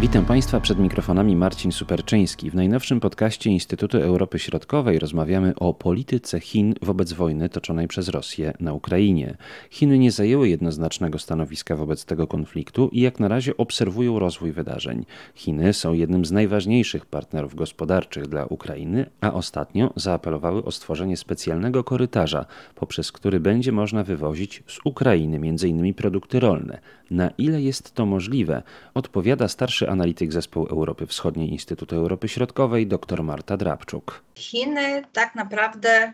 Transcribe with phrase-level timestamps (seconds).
[0.00, 2.50] Witam Państwa przed mikrofonami Marcin Superczyński.
[2.50, 8.52] W najnowszym podcaście Instytutu Europy Środkowej rozmawiamy o polityce Chin wobec wojny toczonej przez Rosję
[8.60, 9.36] na Ukrainie.
[9.70, 15.04] Chiny nie zajęły jednoznacznego stanowiska wobec tego konfliktu i jak na razie obserwują rozwój wydarzeń.
[15.34, 21.84] Chiny są jednym z najważniejszych partnerów gospodarczych dla Ukrainy, a ostatnio zaapelowały o stworzenie specjalnego
[21.84, 25.94] korytarza, poprzez który będzie można wywozić z Ukrainy m.in.
[25.94, 26.80] produkty rolne.
[27.10, 28.62] Na ile jest to możliwe,
[28.94, 34.22] odpowiada starszy analityk Zespołu Europy Wschodniej Instytutu Europy Środkowej dr Marta Drabczuk.
[34.34, 36.12] Chiny tak naprawdę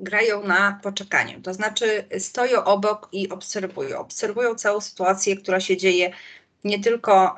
[0.00, 3.98] grają na poczekaniu, to znaczy stoją obok i obserwują.
[3.98, 6.10] Obserwują całą sytuację, która się dzieje
[6.64, 7.36] nie tylko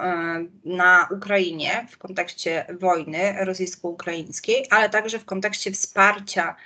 [0.64, 6.56] na Ukrainie w kontekście wojny rosyjsko-ukraińskiej, ale także w kontekście wsparcia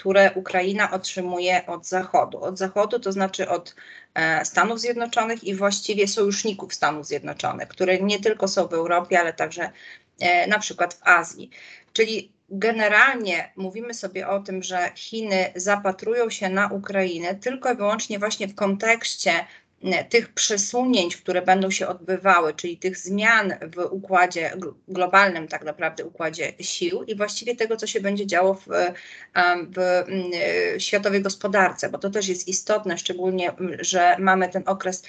[0.00, 2.40] które Ukraina otrzymuje od Zachodu.
[2.40, 3.74] Od Zachodu to znaczy od
[4.14, 9.32] e, Stanów Zjednoczonych i właściwie sojuszników Stanów Zjednoczonych, które nie tylko są w Europie, ale
[9.32, 9.70] także
[10.20, 11.50] e, na przykład w Azji.
[11.92, 18.18] Czyli generalnie mówimy sobie o tym, że Chiny zapatrują się na Ukrainę tylko i wyłącznie
[18.18, 19.32] właśnie w kontekście
[20.08, 24.52] tych przesunięć, które będą się odbywały, czyli tych zmian w układzie
[24.88, 28.66] globalnym, tak naprawdę układzie sił i właściwie tego, co się będzie działo w,
[29.72, 30.30] w mm,
[30.80, 35.02] światowej gospodarce, bo to też jest istotne, szczególnie, że mamy ten okres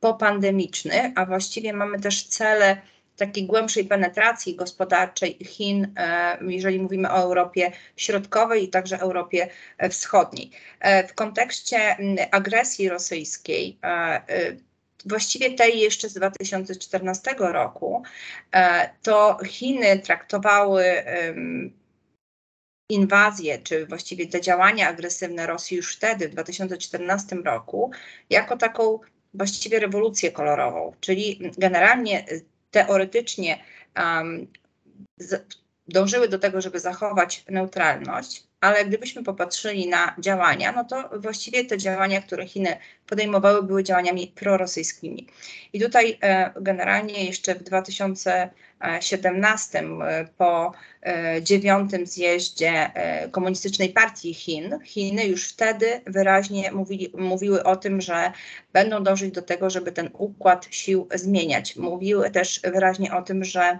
[0.00, 2.80] popandemiczny, a właściwie mamy też cele
[3.18, 9.48] takiej głębszej penetracji gospodarczej Chin, e, jeżeli mówimy o Europie Środkowej i także Europie
[9.90, 10.50] Wschodniej.
[10.80, 11.96] E, w kontekście
[12.30, 14.56] agresji rosyjskiej, e,
[15.04, 18.02] właściwie tej jeszcze z 2014 roku,
[19.02, 20.84] to Chiny traktowały
[22.90, 27.90] inwazję, czy właściwie te działania agresywne Rosji już wtedy, w 2014 roku,
[28.30, 28.98] jako taką
[29.34, 32.24] właściwie rewolucję kolorową, czyli generalnie
[32.70, 33.64] teoretycznie
[33.96, 34.46] um,
[35.18, 35.56] z,
[35.88, 41.78] dążyły do tego, żeby zachować neutralność, ale gdybyśmy popatrzyli na działania, no to właściwie te
[41.78, 42.76] działania, które Chiny
[43.06, 45.26] podejmowały, były działaniami prorosyjskimi.
[45.72, 49.84] I tutaj e, generalnie jeszcze w 2017 e,
[50.38, 52.90] po e, dziewiątym zjeździe
[53.30, 58.32] Komunistycznej Partii Chin, Chiny już wtedy wyraźnie mówili, mówiły o tym, że
[58.72, 61.76] będą dążyć do tego, żeby ten układ sił zmieniać.
[61.76, 63.78] Mówiły też wyraźnie o tym, że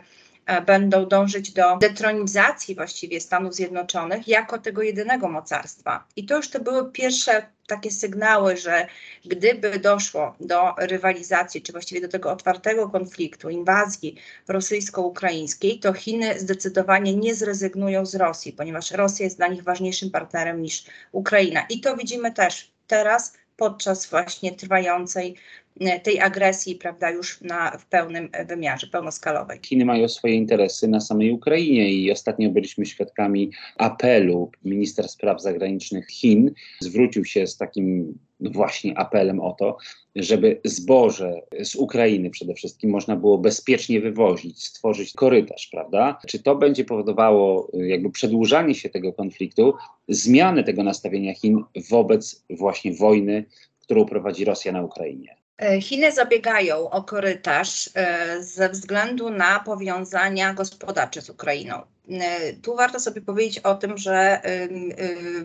[0.67, 6.05] będą dążyć do detronizacji właściwie Stanów Zjednoczonych jako tego jedynego mocarstwa.
[6.17, 8.87] I to już to były pierwsze takie sygnały, że
[9.25, 14.17] gdyby doszło do rywalizacji, czy właściwie do tego otwartego konfliktu, inwazji
[14.49, 20.63] rosyjsko-ukraińskiej, to Chiny zdecydowanie nie zrezygnują z Rosji, ponieważ Rosja jest dla nich ważniejszym partnerem
[20.63, 21.67] niż Ukraina.
[21.71, 25.37] I to widzimy też teraz podczas właśnie trwającej
[25.68, 25.68] E,
[26.03, 29.59] tej agresji, prawda, już na, w pełnym wymiarze, pełnoskalowej.
[29.67, 36.09] Chiny mają swoje interesy na samej Ukrainie i ostatnio byliśmy świadkami apelu minister spraw zagranicznych
[36.09, 36.55] Chin.
[36.81, 39.77] Zwrócił się z takim właśnie apelem o to,
[40.17, 46.19] żeby zboże z Ukrainy przede wszystkim można było bezpiecznie wywozić, stworzyć korytarz, prawda?
[46.27, 49.75] Czy to będzie powodowało jakby przedłużanie się tego konfliktu,
[50.09, 53.45] zmianę tego nastawienia Chin wobec właśnie wojny,
[53.81, 55.38] którą prowadzi Rosja na Ukrainie?
[55.59, 61.83] E, Chiny zabiegają o korytarz e, ze względu na powiązania gospodarcze z Ukrainą.
[62.11, 64.41] E, tu warto sobie powiedzieć o tym, że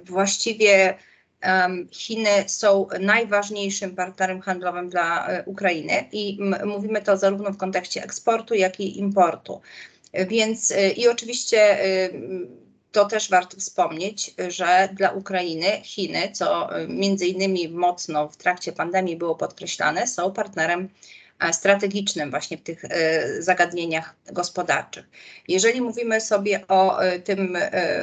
[0.06, 0.98] właściwie
[1.92, 8.80] Chiny są najważniejszym partnerem handlowym dla Ukrainy i mówimy to zarówno w kontekście eksportu, jak
[8.80, 9.62] i importu.
[10.14, 11.78] Więc i oczywiście
[12.94, 18.72] to też warto wspomnieć, że dla Ukrainy Chiny, co y, między innymi mocno w trakcie
[18.72, 20.90] pandemii było podkreślane, są partnerem
[21.40, 22.90] e, strategicznym właśnie w tych y,
[23.44, 25.10] zagadnieniach gospodarczych.
[25.48, 27.58] Jeżeli mówimy sobie o tym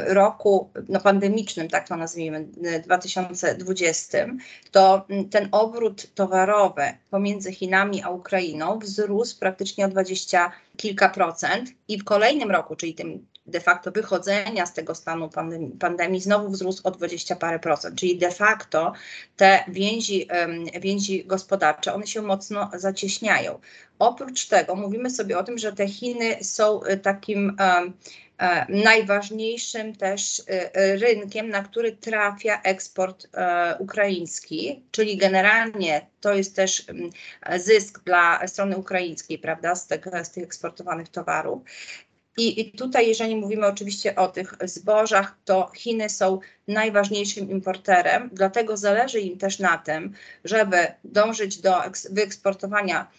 [0.07, 2.47] roku no, pandemicznym, tak to nazwijmy,
[2.85, 4.27] 2020,
[4.71, 11.99] to ten obrót towarowy pomiędzy Chinami a Ukrainą wzrósł praktycznie o 20 kilka procent i
[11.99, 16.81] w kolejnym roku, czyli tym de facto wychodzenia z tego stanu pandemii, pandemii znowu wzrósł
[16.85, 18.93] o 20 parę procent, czyli de facto
[19.37, 20.29] te więzi,
[20.81, 23.61] więzi gospodarcze, one się mocno zacieśniają.
[24.01, 27.57] Oprócz tego mówimy sobie o tym, że te Chiny są y, takim
[28.39, 30.45] e, najważniejszym też y,
[30.97, 36.87] rynkiem, na który trafia eksport e, ukraiński, czyli generalnie to jest też
[37.57, 41.63] zysk dla strony ukraińskiej, prawda, z, tego, z tych eksportowanych towarów.
[42.41, 46.39] I, tutaj, jeżeli mówimy oczywiście o tych zbożach, to Chiny są
[46.69, 50.13] najważniejszym importerem, dlatego zależy im też na tym,
[50.45, 51.75] żeby dążyć do
[52.11, 53.11] wyeksportowania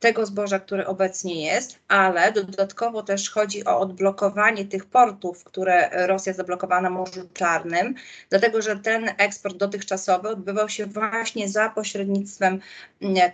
[0.00, 6.32] tego zboża, które obecnie jest, ale dodatkowo też chodzi o odblokowanie tych portów, które Rosja
[6.32, 7.94] zablokowała na Morzu Czarnym,
[8.30, 12.60] dlatego że ten eksport dotychczasowy odbywał się właśnie za pośrednictwem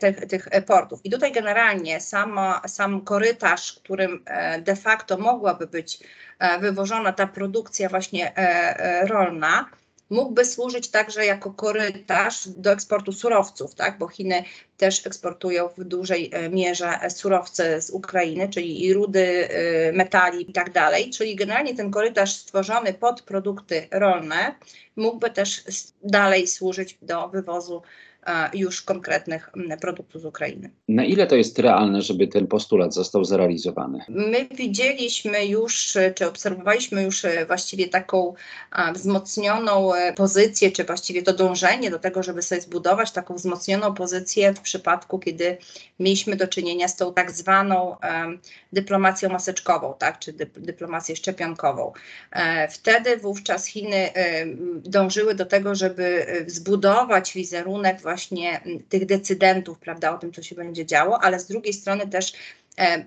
[0.01, 1.01] tych, tych portów.
[1.05, 5.99] I tutaj generalnie sama, sam korytarz, którym e, de facto mogłaby być
[6.39, 9.71] e, wywożona ta produkcja właśnie e, rolna,
[10.11, 13.99] mógłby służyć także jako korytarz do eksportu surowców, tak?
[13.99, 14.45] bo Chiny
[14.77, 20.53] też eksportują w dużej e, mierze surowce z Ukrainy, czyli i rudy, e, metali i
[20.53, 21.11] tak dalej.
[21.11, 24.55] Czyli generalnie ten korytarz stworzony pod produkty rolne
[24.97, 25.63] mógłby też
[26.03, 27.83] dalej służyć do wywozu
[28.55, 29.51] już konkretnych
[29.81, 30.71] produktów z Ukrainy.
[30.89, 34.05] Na ile to jest realne, żeby ten postulat został zrealizowany?
[34.09, 38.35] My widzieliśmy już, czy obserwowaliśmy już e, właściwie taką
[38.95, 44.55] wzmocnioną e, pozycję, czy właściwie to dążenie do tego, żeby sobie zbudować taką wzmocnioną pozycję
[44.55, 45.57] w przypadku, kiedy
[46.01, 47.97] mieliśmy do czynienia z tą tak zwaną
[48.73, 51.93] dyplomacją maseczkową, tak, czy dyplomacją szczepionkową.
[52.33, 54.11] E, wtedy wówczas Chiny
[54.85, 60.55] dążyły do tego, żeby zbudować wizerunek właśnie właśnie tych decydentów, prawda, o tym, co się
[60.55, 62.33] będzie działo, ale z drugiej strony też
[62.79, 63.05] e, e,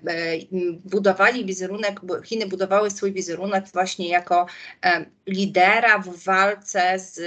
[0.84, 4.46] budowali wizerunek, Chiny budowały swój wizerunek właśnie jako
[4.84, 7.20] e, lidera w walce z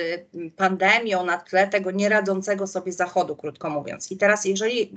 [0.56, 4.12] pandemią na tle tego nieradzącego sobie Zachodu, krótko mówiąc.
[4.12, 4.94] I teraz, jeżeli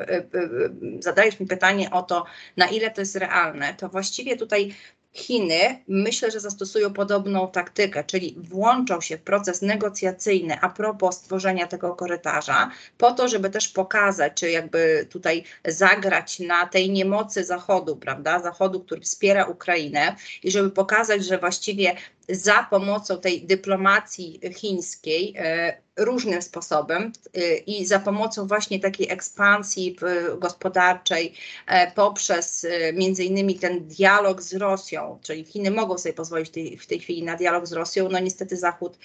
[1.00, 2.24] zadajesz mi pytanie o to,
[2.56, 4.74] na ile to jest realne, to właściwie tutaj
[5.16, 11.66] Chiny myślę, że zastosują podobną taktykę, czyli włączą się w proces negocjacyjny a propos stworzenia
[11.66, 17.96] tego korytarza, po to, żeby też pokazać, czy jakby tutaj zagrać na tej niemocy Zachodu,
[17.96, 18.40] prawda?
[18.40, 21.96] Zachodu, który wspiera Ukrainę i żeby pokazać, że właściwie
[22.28, 29.96] za pomocą tej dyplomacji chińskiej e, różnym sposobem e, i za pomocą właśnie takiej ekspansji
[30.38, 31.34] gospodarczej
[31.66, 36.50] e, poprzez między innymi ten dialog z Rosją, czyli Chiny mogą sobie pozwolić
[36.80, 38.98] w tej chwili na dialog z Rosją, no niestety Zachód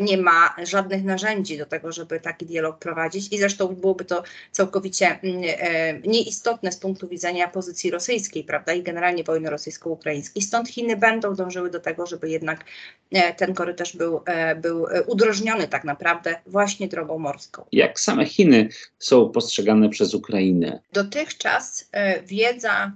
[0.00, 3.32] nie ma żadnych narzędzi do tego, żeby taki dialog prowadzić.
[3.32, 9.24] I zresztą byłoby to całkowicie mm, nieistotne z punktu widzenia pozycji rosyjskiej, prawda, i generalnie
[9.24, 10.42] wojny rosyjsko-ukraińskiej.
[10.42, 12.64] Stąd Chiny będą dążyły do tego, żeby jednak
[13.12, 16.09] e, ten korytarz był, e, był e, udrożniony tak naprawdę
[16.46, 17.64] właśnie drogą morską.
[17.72, 18.68] Jak same Chiny
[18.98, 20.80] są postrzegane przez Ukrainę?
[20.92, 21.90] Dotychczas
[22.24, 22.92] wiedza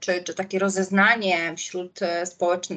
[0.00, 2.00] czy, czy takie rozeznanie wśród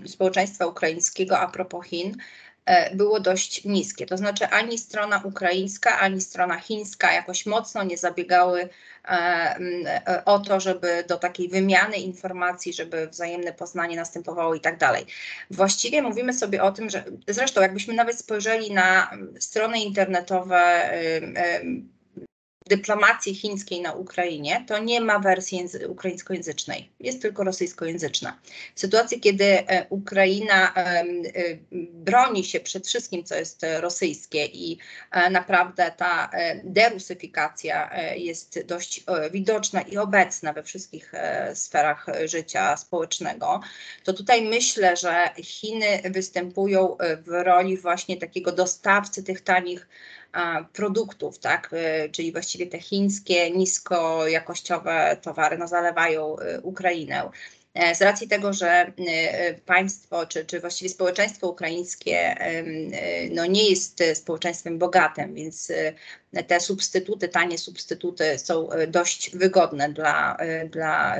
[0.07, 2.15] społeczeństwa ukraińskiego a propos Chin
[2.48, 2.48] E,
[2.93, 4.05] było dość niskie.
[4.05, 8.69] To znaczy ani strona ukraińska, ani strona chińska jakoś mocno nie zabiegały
[9.05, 14.77] e, e, o to, żeby do takiej wymiany informacji, żeby wzajemne poznanie następowało i tak
[14.77, 15.05] dalej.
[15.51, 20.91] Właściwie mówimy sobie o tym, że zresztą jakbyśmy nawet spojrzeli na strony internetowe
[22.69, 28.39] dyplomacji chińskiej na Ukrainie, to nie ma wersji ukraińskojęzycznej, jest tylko rosyjskojęzyczna.
[28.75, 31.03] W sytuacji, kiedy e, Ukraina e,
[31.93, 34.77] broni się przed wszystkim, co jest rosyjskie i
[35.11, 36.29] e, naprawdę ta
[36.63, 41.11] derusyfikacja jest dość widoczna i obecna we wszystkich
[41.53, 43.61] sferach życia społecznego,
[44.03, 49.87] to tutaj myślę, że Chiny występują w roli właśnie takiego dostawcy tych tanich
[50.73, 57.29] produktów, tak, y, czyli właściwie te chińskie, niskojakościowe towary no, zalewają y, Ukrainę.
[57.73, 62.35] E, z racji tego, że y, państwo, czy, czy właściwie społeczeństwo ukraińskie
[63.31, 65.71] no nie jest społeczeństwem bogatym, więc
[66.47, 70.37] te substytuty, tanie substytuty są dość wygodne dla,
[70.69, 71.17] dla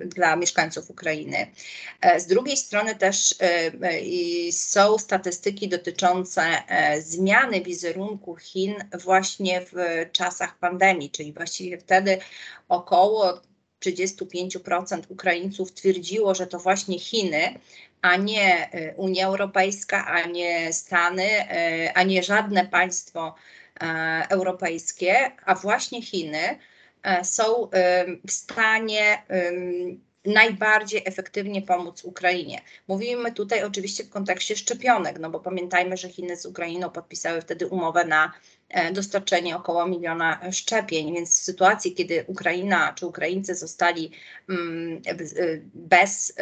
[0.00, 1.46] dla mieszkańców Ukrainy.
[2.00, 3.44] E, z drugiej strony też e,
[3.82, 6.42] e, są statystyki dotyczące
[7.00, 8.74] zmiany wizerunku Chin
[9.04, 9.74] właśnie w
[10.12, 12.18] czasach pandemii, czyli właściwie wtedy
[12.68, 13.40] około
[13.84, 17.58] 35% Ukraińców twierdziło, że to właśnie Chiny,
[18.02, 21.28] a nie Unia Europejska, a nie Stany,
[21.94, 23.34] a nie żadne państwo
[24.30, 26.58] europejskie, a właśnie Chiny
[27.22, 27.70] są
[28.26, 29.22] w stanie
[30.24, 32.60] najbardziej efektywnie pomóc Ukrainie.
[32.88, 37.66] Mówimy tutaj oczywiście w kontekście szczepionek, no bo pamiętajmy, że Chiny z Ukrainą podpisały wtedy
[37.66, 38.32] umowę na
[38.92, 41.14] dostarczenie około miliona szczepień.
[41.14, 44.10] Więc w sytuacji, kiedy Ukraina czy Ukraińcy zostali
[44.48, 45.02] mm,
[45.74, 46.34] bez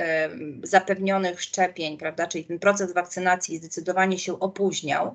[0.62, 5.12] zapewnionych szczepień, prawda, czyli ten proces wakcynacji zdecydowanie się opóźniał,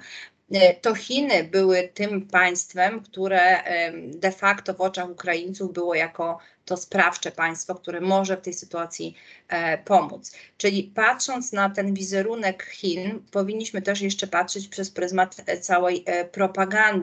[0.51, 3.63] E, to Chiny były tym państwem, które
[4.07, 9.15] de facto w oczach Ukraińców było jako to sprawcze państwo, które może w tej sytuacji
[9.47, 10.31] e, pomóc.
[10.57, 17.00] Czyli patrząc na ten wizerunek Chin, powinniśmy też jeszcze patrzeć przez pryzmat e, całej propagandy,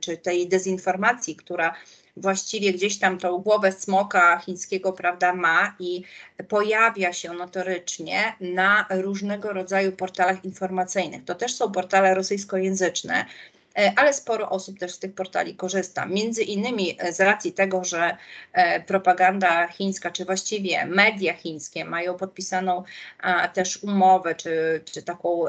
[0.00, 1.74] czy tej dezinformacji, która
[2.16, 6.02] właściwie gdzieś tam tą głowę smoka chińskiego, prawda, ma i
[6.48, 11.24] pojawia się notorycznie na różnego rodzaju portalach informacyjnych.
[11.24, 13.24] To też są portale rosyjskojęzyczne,
[13.96, 16.06] ale sporo osób też z tych portali korzysta.
[16.06, 18.16] Między innymi e, z racji tego, że
[18.52, 22.82] e, propaganda chińska, czy właściwie media chińskie mają podpisaną
[23.54, 25.44] też umowę, czy, czy taką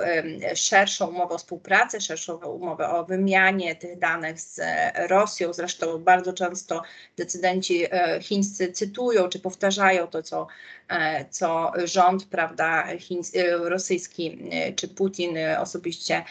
[0.56, 4.62] szerszą umowę o współpracy, szerszą umowę o wymianie tych danych z
[4.96, 5.54] Rosją.
[5.54, 6.82] Zresztą bardzo często
[7.18, 7.86] decydenci
[8.22, 10.48] chińscy cytują, czy powtarzają to, co
[10.90, 16.24] E, co rząd prawda, chiński, e, rosyjski e, czy Putin osobiście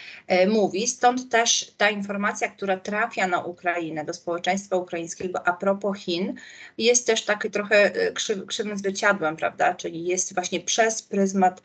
[0.49, 0.87] mówi.
[0.87, 6.35] Stąd też ta informacja, która trafia na Ukrainę, do społeczeństwa ukraińskiego a propos Chin,
[6.78, 9.75] jest też taki trochę krzyw, krzywym zwierciadłem, prawda?
[9.75, 11.62] Czyli jest właśnie przez pryzmat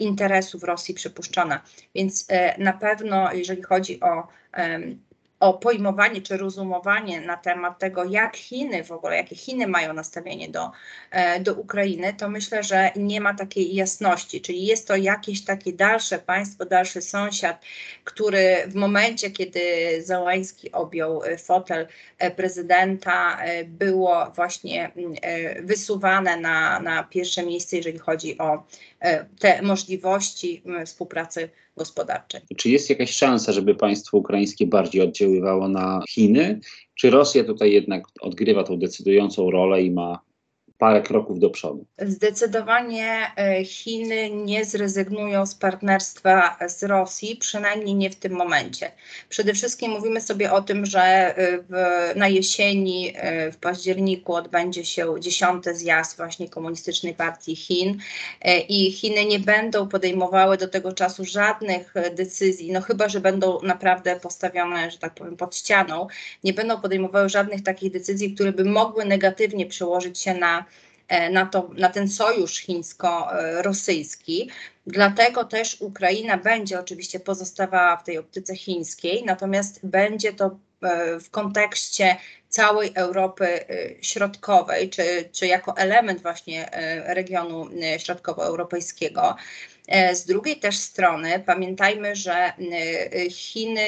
[0.00, 1.62] interesów Rosji przypuszczona.
[1.94, 2.26] Więc
[2.58, 4.28] na pewno, jeżeli chodzi o
[5.40, 10.48] o pojmowanie czy rozumowanie na temat tego, jak Chiny w ogóle, jakie Chiny mają nastawienie
[10.48, 10.70] do,
[11.10, 14.40] e, do Ukrainy, to myślę, że nie ma takiej jasności.
[14.40, 17.62] Czyli jest to jakieś takie dalsze państwo, dalszy sąsiad,
[18.04, 19.60] który w momencie, kiedy
[20.02, 21.86] Załański objął e, fotel
[22.18, 24.90] e, prezydenta, było właśnie
[25.62, 28.66] wysuwane na, na pierwsze miejsce, jeżeli chodzi o
[29.38, 32.40] te możliwości współpracy gospodarczej.
[32.56, 36.60] Czy jest jakaś szansa, żeby państwo ukraińskie bardziej oddziaływało na Chiny?
[36.94, 40.20] Czy Rosja tutaj jednak odgrywa tą decydującą rolę i ma
[40.80, 41.86] parę kroków do przodu.
[41.98, 48.92] Zdecydowanie e, Chiny nie zrezygnują z partnerstwa z Rosji, przynajmniej nie w tym momencie.
[49.28, 51.72] Przede wszystkim mówimy sobie o tym, że e, w,
[52.16, 57.98] na jesieni, e, w październiku odbędzie się dziesiąty zjazd właśnie Komunistycznej Partii Chin
[58.68, 64.20] i Chiny nie będą podejmowały do tego czasu żadnych decyzji, no chyba, że będą naprawdę
[64.20, 66.06] postawione, że tak powiem, pod ścianą,
[66.44, 70.69] nie będą podejmowały żadnych takich decyzji, które by mogły negatywnie przełożyć się na
[71.30, 74.50] na, to, na ten sojusz chińsko-rosyjski.
[74.86, 81.30] Dlatego też Ukraina będzie oczywiście pozostawała w tej optyce chińskiej, natomiast będzie to e, w
[81.30, 82.16] kontekście
[82.48, 83.66] całej Europy e,
[84.02, 86.70] Środkowej, czy, czy jako element właśnie
[87.06, 89.36] regionu środkowoeuropejskiego.
[89.88, 92.52] E, z drugiej też strony pamiętajmy, że e,
[93.30, 93.80] Chiny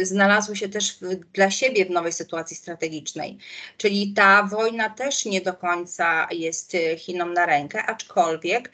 [0.00, 0.98] e, znalazły się też
[1.32, 3.38] dla siebie w nowej sytuacji strategicznej,
[3.76, 8.72] czyli ta wojna też nie do końca jest Chinom na rękę, aczkolwiek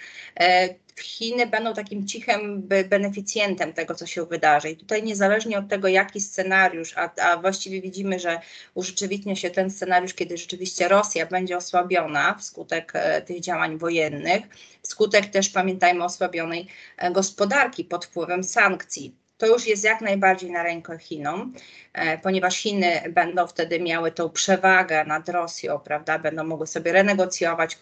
[1.00, 4.70] Chiny będą takim cichym beneficjentem tego, co się wydarzy.
[4.70, 8.40] I tutaj niezależnie od tego, jaki scenariusz, a, a właściwie widzimy, że
[8.74, 14.42] urzeczywistnia się ten scenariusz, kiedy rzeczywiście Rosja będzie osłabiona wskutek e, tych działań wojennych,
[14.82, 20.62] wskutek też, pamiętajmy, osłabionej e, gospodarki pod wpływem sankcji to już jest jak najbardziej na
[20.62, 21.52] rękę Chinom,
[21.92, 26.18] e, ponieważ Chiny będą wtedy miały tą przewagę nad Rosją, prawda?
[26.18, 27.78] Będą mogły sobie renegocjować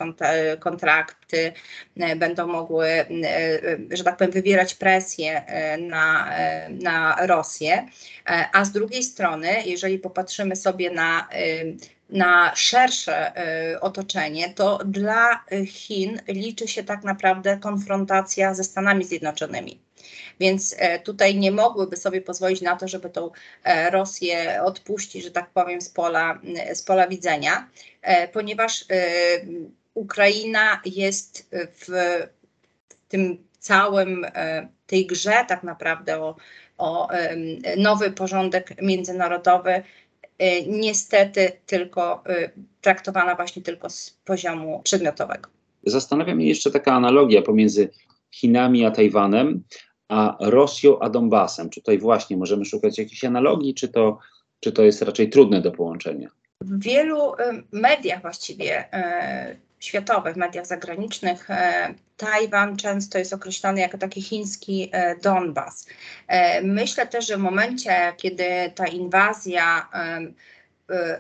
[0.61, 1.53] kontrakty,
[1.97, 3.07] e, będą mogły, e,
[3.91, 5.43] że tak powiem, wywierać presję
[5.79, 6.31] na,
[6.71, 7.87] na Rosję.
[8.53, 11.29] A z drugiej strony, jeżeli popatrzymy sobie na
[12.11, 13.33] na szersze
[13.81, 19.81] otoczenie, to dla Chin liczy się tak naprawdę konfrontacja ze Stanami Zjednoczonymi.
[20.43, 23.31] Więc e, tutaj nie mogłyby sobie pozwolić na to, żeby tą
[23.65, 26.41] e, Rosję odpuścić, że tak powiem, z pola,
[26.75, 27.69] z pola widzenia,
[28.03, 28.85] e, ponieważ
[29.95, 31.89] Ukraina jest w
[33.09, 34.27] tym całym
[34.87, 36.37] tej grze tak naprawdę o,
[36.79, 37.09] o
[37.77, 39.83] nowy porządek międzynarodowy
[40.67, 42.25] niestety tylko
[42.81, 45.51] traktowana właśnie tylko z poziomu przedmiotowego.
[45.87, 47.91] Zastanawia mnie jeszcze taka analogia pomiędzy
[48.31, 49.63] Chinami a Tajwanem,
[50.13, 51.71] a Rosją a Donbasem.
[51.71, 54.19] Czy tutaj właśnie możemy szukać jakichś analogii, czy to,
[54.61, 56.29] czy to jest raczej trudne do połączenia?
[56.61, 57.33] W wielu
[57.73, 65.17] mediach właściwie e, światowych, mediach zagranicznych, e, Tajwan często jest określany jako taki chiński e,
[65.17, 65.87] Donbas.
[66.63, 69.89] Myślę też, że w momencie, kiedy ta inwazja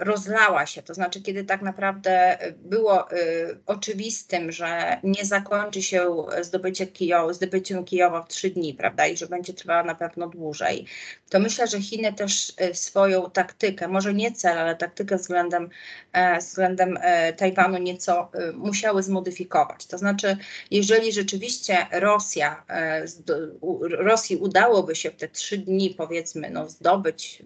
[0.00, 3.08] rozlała się, to znaczy kiedy tak naprawdę było
[3.66, 9.26] oczywistym, że nie zakończy się zdobycie Kijowa, zdobyciem Kijowa w trzy dni, prawda, i że
[9.26, 10.86] będzie trwała na pewno dłużej,
[11.30, 15.70] to myślę, że Chiny też swoją taktykę, może nie cel, ale taktykę względem,
[16.38, 16.98] względem
[17.36, 19.86] Tajwanu nieco musiały zmodyfikować.
[19.86, 20.36] To znaczy,
[20.70, 22.64] jeżeli rzeczywiście Rosja,
[23.90, 27.42] Rosji udałoby się w te trzy dni, powiedzmy, no, zdobyć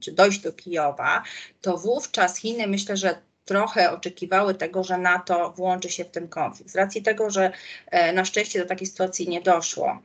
[0.00, 1.22] czy dojść do Kijowa,
[1.62, 3.14] to wówczas Chiny myślę, że
[3.44, 6.72] trochę oczekiwały tego, że NATO włączy się w ten konflikt.
[6.72, 7.52] Z racji tego, że
[7.90, 9.98] e, na szczęście do takiej sytuacji nie doszło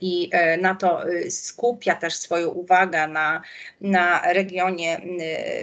[0.00, 3.42] i e, NATO y, skupia też swoją uwagę na,
[3.80, 5.00] na regionie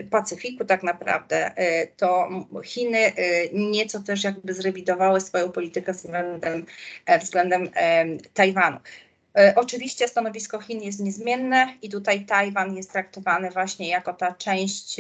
[0.10, 2.30] Pacyfiku tak naprawdę, e, to
[2.64, 3.12] Chiny
[3.54, 6.66] nieco też jakby zrewidowały swoją politykę względem,
[7.22, 7.70] względem
[8.34, 8.80] Tajwanu.
[9.56, 15.00] Oczywiście stanowisko Chin jest niezmienne i tutaj Tajwan jest traktowany właśnie jako ta część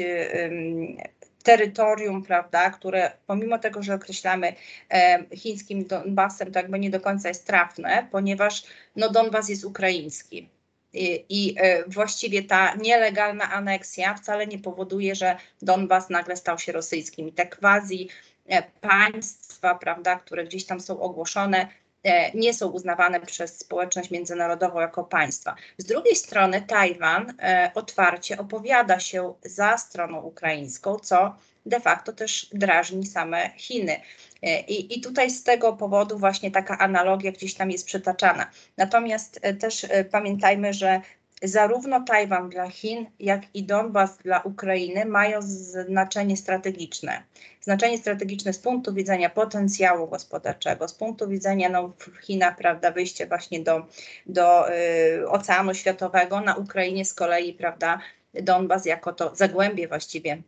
[1.48, 4.53] terytorium, prawda, które pomimo tego, że określamy
[4.89, 8.63] e, chińskim Donbasem, to jakby nie do końca jest trafne, ponieważ
[8.96, 10.50] no, Donbas jest ukraiński.
[10.94, 16.72] I, I, e, właściwie ta nielegalna aneksja wcale nie powoduje, że Donbas nagle stał się
[16.72, 17.27] rosyjskim.
[17.27, 18.10] I te quasi
[18.48, 21.87] e, państwa, prawda, które gdzieś tam są ogłoszone, E,
[22.33, 25.55] nie są uznawane przez społeczność międzynarodową jako państwa.
[25.77, 31.35] Z drugiej strony Tajwan e, otwarcie opowiada się za stroną ukraińską, co
[31.65, 34.01] de facto też drażni same Chiny.
[34.43, 38.49] E, I, I tutaj z tego powodu właśnie taka analogia gdzieś tam jest przytaczana.
[38.77, 41.01] Natomiast też pamiętajmy, że
[41.44, 47.24] zarówno Tajwan dla Chin, jak i Donbas dla Ukrainy mają znaczenie strategiczne.
[47.62, 53.27] Znaczenie strategiczne z punktu widzenia potencjału gospodarczego, z punktu widzenia no, w Chinach, prawda, wyjście
[53.27, 53.88] właśnie do,
[54.25, 58.00] do y, Oceanu Światowego, na Ukrainie z kolei, prawda,
[58.34, 60.41] Donbas jako to zagłębie właściwie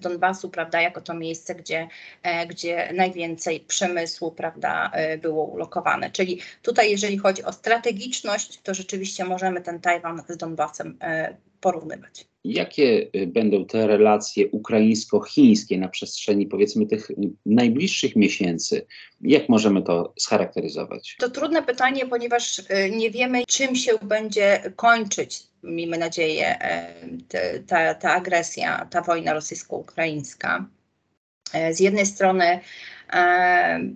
[0.00, 1.88] Donbasu, prawda, jako to miejsce, gdzie,
[2.22, 6.10] e, gdzie najwięcej przemysłu, prawda, e, było ulokowane.
[6.10, 10.98] Czyli tutaj, jeżeli chodzi o strategiczność, to rzeczywiście możemy ten Tajwan z Donbasem
[11.60, 12.26] porównywać.
[12.44, 17.10] Jakie będą te relacje ukraińsko-chińskie na przestrzeni powiedzmy tych
[17.46, 18.86] najbliższych miesięcy?
[19.20, 21.16] Jak możemy to scharakteryzować?
[21.18, 26.94] To trudne pytanie, ponieważ nie wiemy, czym się będzie kończyć miejmy nadzieję, e,
[27.66, 30.66] ta, ta agresja, ta wojna rosyjsko-ukraińska.
[31.72, 32.60] Z jednej strony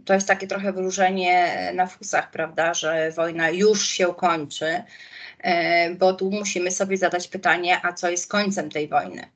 [0.05, 4.83] to jest takie trochę wróżenie na fusach, prawda, że wojna już się kończy,
[5.99, 9.29] bo tu musimy sobie zadać pytanie, a co jest końcem tej wojny.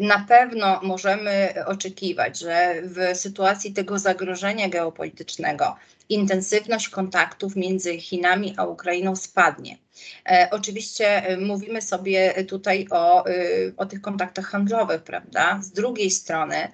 [0.00, 5.76] Na pewno możemy oczekiwać, że w sytuacji tego zagrożenia geopolitycznego
[6.12, 9.78] intensywność kontaktów między Chinami a Ukrainą spadnie.
[10.26, 13.32] E, oczywiście e, mówimy sobie tutaj o, e,
[13.76, 15.58] o tych kontaktach handlowych, prawda?
[15.62, 16.68] Z drugiej strony,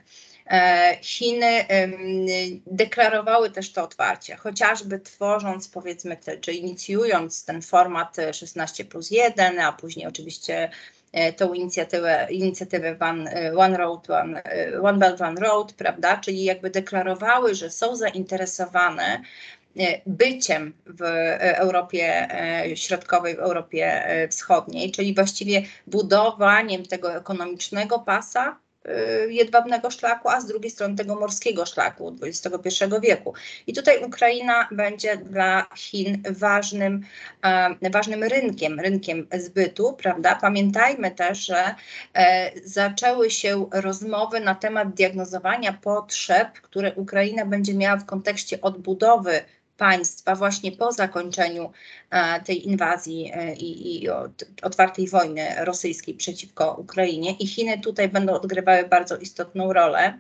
[1.03, 1.67] Chiny
[2.67, 9.61] deklarowały też to otwarcie, chociażby tworząc, powiedzmy, te, czy inicjując ten format 16 plus 1,
[9.61, 10.71] a później oczywiście
[11.37, 14.43] tą inicjatywę, inicjatywę One, one Road, One,
[14.83, 16.17] One Belt, One Road, prawda?
[16.17, 19.23] Czyli jakby deklarowały, że są zainteresowane
[19.79, 21.03] E, byciem w
[21.41, 28.59] Europie e, Środkowej, w Europie e, Wschodniej, czyli właściwie budowaniem tego ekonomicznego pasa
[29.29, 33.35] jedwabnego szlaku, a z drugiej strony tego morskiego szlaku XXI wieku.
[33.67, 37.03] I tutaj Ukraina będzie dla Chin ważnym,
[37.93, 40.39] ważnym rynkiem, rynkiem zbytu, prawda?
[40.41, 41.75] Pamiętajmy też, że
[42.65, 49.41] zaczęły się rozmowy na temat diagnozowania potrzeb, które Ukraina będzie miała w kontekście odbudowy
[49.79, 51.73] państwa właśnie po zakończeniu
[52.11, 54.09] e, tej inwazji e, i, i
[54.63, 60.19] otwartej wojny rosyjskiej przeciwko Ukrainie i Chiny tutaj będą odgrywały bardzo istotną rolę.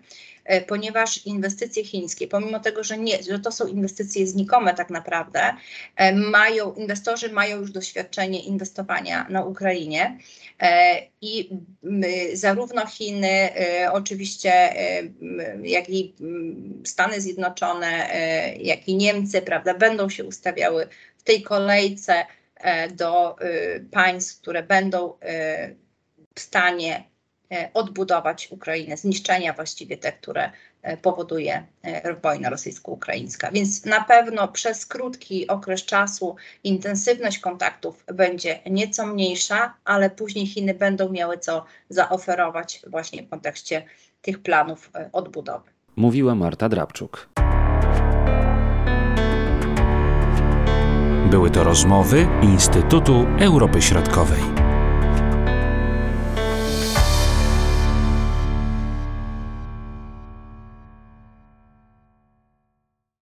[0.49, 5.41] E, ponieważ inwestycje chińskie, pomimo tego, że, nie, że to są inwestycje znikome tak naprawdę,
[5.97, 10.19] e, mają, inwestorzy mają już doświadczenie inwestowania na Ukrainie
[10.61, 11.51] e, i
[12.33, 13.49] zarówno Chiny,
[13.93, 14.75] oczywiście,
[15.63, 16.15] jak i
[16.85, 18.11] Stany Zjednoczone,
[18.61, 22.27] jak i Niemcy, prawda, będą się ustawiały w tej kolejce
[22.97, 23.37] do
[23.91, 25.13] państw, które będą
[26.35, 27.05] w stanie
[27.75, 30.51] odbudować Ukrainę, zniszczenia właściwie te, które
[30.83, 33.51] e, powoduje e, wojna rosyjsko-ukraińska.
[33.51, 40.75] Więc na pewno przez krótki okres czasu intensywność kontaktów będzie nieco mniejsza, ale później Chiny
[40.75, 43.85] będą miały co zaoferować właśnie w kontekście
[44.23, 45.71] tych planów odbudowy.
[45.97, 47.29] Mówiła Marta Drabczuk.
[51.31, 54.58] Były to rozmowy Instytutu Europy Środkowej.